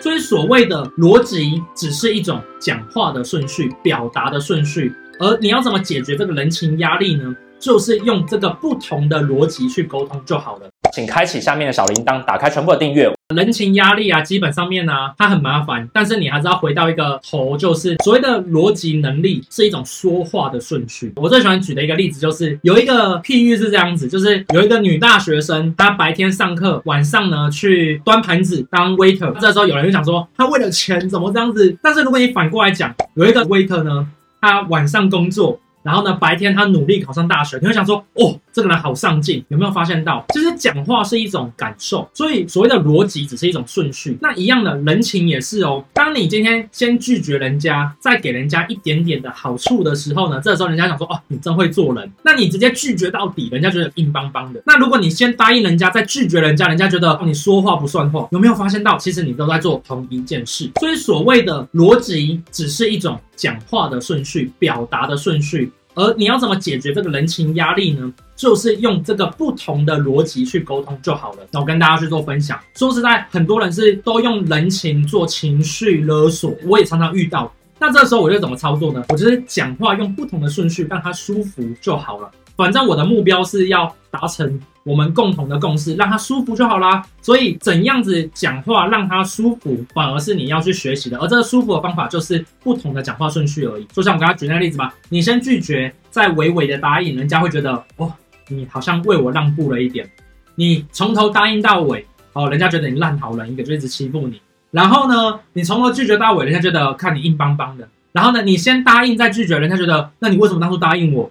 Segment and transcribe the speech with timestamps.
[0.00, 7.34] 所以所谓的逻辑只是一种讲话的顺序、表达的顺序，而你要怎么解决这个人情压力呢？
[7.58, 10.68] 就是用这个不同的逻辑去沟通就好了。
[10.92, 13.12] 请开启下面的小铃铛，打开全部的订阅。
[13.34, 21.12] 人情压力啊，基本上面呢、啊，它很麻烦，但是你还是要回到一个头，就是所谓的逻辑能力是一种说话的顺序。
[21.16, 29.30] 我最喜欢举的一个例子就是有一个譬喻是这样子，就是有一个女大学生，她白天上课，晚上呢去端盘子当 waiter。
[29.38, 31.76] 这时候有人就想说，她为了钱怎么这样子？
[31.82, 34.08] 但是如果你反过来讲，有一个 waiter 呢，
[34.40, 35.60] 他晚上工作。
[35.84, 40.24] 然后呢，白天他努力考上大学，你会想说，哦，这个人好上进，有没有发现到？
[40.30, 44.18] 其实讲话是一种感受，所以所谓的逻辑只是一种顺序。
[44.20, 45.84] 那一样的人情也是哦。
[45.92, 52.10] 当你今天先拒绝人家，再给人家一点点的好处的时候呢，这时候人家想说，哦，你真会做人。
[52.24, 54.60] 那你直接拒绝到底，人家觉得硬邦邦的。
[54.66, 58.26] 那如果你先答应人家，再拒绝人家，人家觉得哦，你说话不算话。
[58.32, 60.68] 有没有发现到，其实你都在做同一件事？
[60.80, 65.70] 所以所谓的逻辑只是一种讲话的顺序，表达的顺序。
[65.98, 68.14] 而你要怎么解决这个人情压力呢？
[68.36, 71.38] 就是用这个不同的逻辑去沟通就好了。
[71.50, 72.56] 那我跟大家去做分享。
[72.76, 77.52] 说实在，很多人是都用人情做情绪勒索，我也常常遇到。
[77.80, 79.04] 那这时候我就怎么操作呢？
[79.08, 82.30] 我就是讲话用不同的顺序，让他舒服就好了。
[82.56, 87.04] 反正我的目标是要达成我们共同的共识，让他舒服就好啦。
[87.20, 91.18] 所以怎样子讲话让他舒服，反而是你要去学习的。
[91.18, 93.84] 而这个舒服的方法就是不同的讲话顺序而已。
[93.92, 98.10] 就像我刚刚举那个例子吧，你先拒绝，再委委的答应，人家会觉得哦，
[98.48, 100.08] 你好像为我让步了一点。
[100.54, 104.40] 你从头答应到尾，哦，人家觉得你烂好人一个，就一直欺负你。
[104.70, 107.86] 然后呢，你从头拒绝到尾，人家觉得看你硬邦邦的。
[108.12, 111.30] 然后呢，你先答应再拒绝，人家觉得那你为什么当初答应我？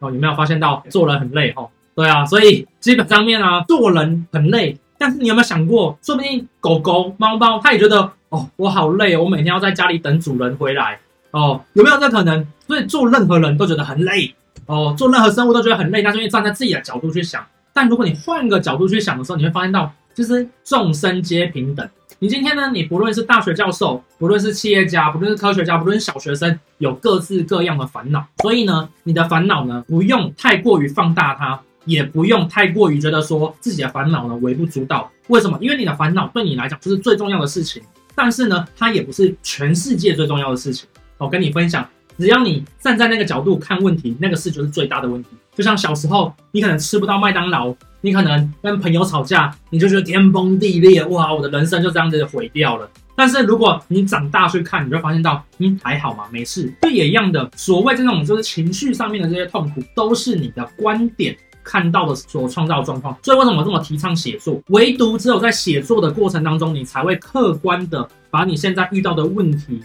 [0.00, 1.68] 哦，有没有发现到做人很累哦？
[1.98, 4.78] 对啊，所以基本上面啊，做人很累。
[4.96, 10.96] 但是你有没有想过，说不定狗狗、猫猫，它也觉得哦，我好累，我每天要在家里等主人回来
[11.32, 12.46] 哦，有没有这可能？
[12.68, 14.32] 所以做任何人都觉得很累
[14.66, 16.00] 哦，做任何生物都觉得很累。
[16.00, 21.84] 那是因为站在自己的角度去想，但如果你换个角度去想的时候，你会发现到，其实众生皆平等。
[22.20, 22.70] 你今天呢？
[22.72, 28.24] 你不论是大学教授，不论是企业家，不论是科学家，不论是小学生，有各自各样的烦恼。
[28.40, 35.10] 所以呢，你的烦恼呢，不用太过于放大它，也不用太过于觉得说自己的烦恼呢微不足道。
[35.26, 35.58] 为什么？
[35.60, 37.82] 因为你的烦恼对你来讲就是最重要的事情，
[38.14, 40.88] 但是呢，它也不是全世界最重要的事情。
[41.16, 41.88] 我跟你分享，
[42.18, 45.30] 只要你站在那个角度看问题，那个事就是最大的问题。
[45.56, 47.74] 就像小时候，你可能吃不到麦当劳。
[48.00, 52.88] 你可能跟朋友吵架，你就觉得天崩地裂，哇，我的人生就这样子毁掉了。
[53.16, 56.72] 但是如果你长大去看，你就发现到，嗯，还好嘛，没事。
[56.82, 61.36] 这也一样的，所谓这种就是情绪上面的这些痛苦，都是你的观点
[61.68, 63.14] 看到的所创造的状况。
[63.22, 64.58] 所以为什么这么提倡写作？
[64.68, 69.82] 唯独只有在写作的过程当中，你才会客观的把你现在遇到的问题，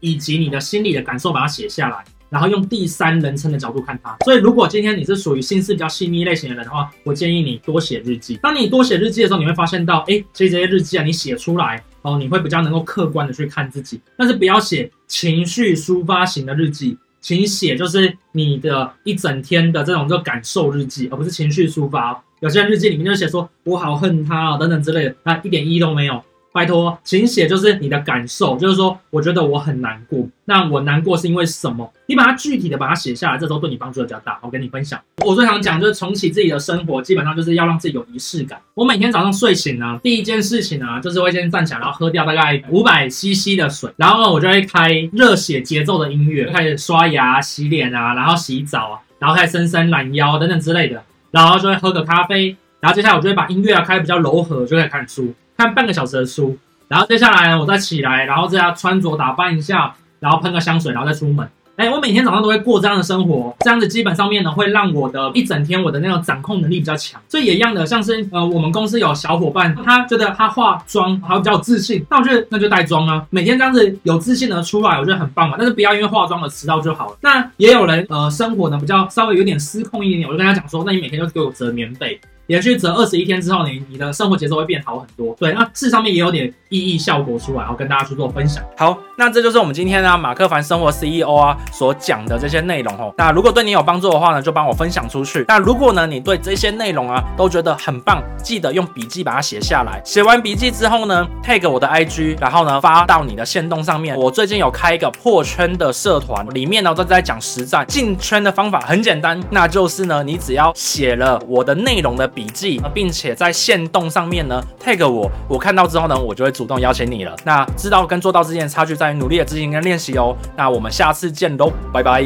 [0.00, 2.02] 以及你的心理的感受，把它写下来。
[2.28, 8.36] 然后用第三人称的角度看它，所以如果今天你是属于心思比较细腻类型的人的话，我建议你多写日记。
[8.42, 14.00] 当你多写日记的时候，你会发现到，哎，其实这些日记啊，你写出来哦，你会比较能够客观的去看自己。
[14.18, 22.22] 但是不要写情绪抒发型的日记，请写就是你的一整天的这种就感受日记，而不是情绪抒发。
[22.38, 26.22] 有些人日记里面就写说我好恨他啊等等之类的，那一点意义都没有。
[26.56, 30.26] 拜托，请写就是你的感受，就是说，我觉得我很难过。
[30.46, 31.92] 那我难过是因为什么？
[32.06, 34.38] 你把它具体的把它写下来，这时候对你帮助比较大。
[34.40, 38.58] 我跟你分享，我最常讲就是重启自己的生活，基本上就是要让自己有仪式感。
[38.72, 55.34] 我每天早上睡醒呢，第一件事情呢，就是会先站起来，然后喝掉大概五百 CC 的水，然后呢，我就会开热血节奏的音乐，开始刷牙、洗脸啊，然后洗澡啊，然后开始伸伸懒腰等等之类的，然后就会喝个咖啡，然后接下来我就会把音乐啊开比较柔和，就可以看书。
[55.56, 56.56] 看半个小时的书，
[56.88, 61.48] 然后接下来呢，我再起来，然后这样穿着打扮一下，然后喷个香水，然后再出门。
[61.76, 67.20] 哎，我每天早上都会过这样的生活，这样子基本上面呢，会让我的一整天我的那种掌控能力比较强。
[67.28, 75.56] 所以也一样的，像是呃，我们公司有小伙伴，他觉得他化妆还比较有自信，那我觉得那就带妆啊，每天这样子有自信的出来，我觉得很棒嘛。
[75.58, 77.16] 但是不要因为化妆而迟到就好了。
[77.20, 82.18] 那也有人呃，生活呢比较稍微有点失控一点点，我就跟他讲说，那你每天就给我折棉被。
[82.46, 85.34] 连续折二十一天之后，你你的生活节奏会变好很多。
[85.38, 88.62] 对，那事实上面也有点意义效果出来，然后跟大家去做分享。
[88.76, 93.12] 好，那这就是我们今天呢马克凡生活 CEO 啊所讲的这些内容哦。
[93.18, 95.44] 那如果对你有帮助的话呢，就帮我分享出去。
[95.48, 100.00] 那如果呢你对这些内容啊都觉得很棒，记得用笔记把它写下来。
[100.04, 104.16] 写完笔记之后呢，tag 我的 IG，然后呢发到你的线动上面。
[104.16, 112.30] 我最近有开一个破圈的社团，里面呢都在讲实战进圈的方法，很简单，那就是呢你只要写了我的内容的。
[112.36, 117.34] 笔记，并且在限动上面呢 tag 我，我看到之后呢，我就会主动邀请你了。
[117.44, 120.36] 那知道跟做到之间的差距在于努力的执行跟练习哦。
[120.54, 122.22] 那我们下次见喽，拜拜。